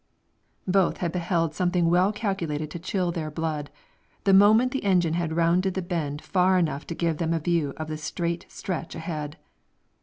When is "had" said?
0.97-1.11, 5.13-5.35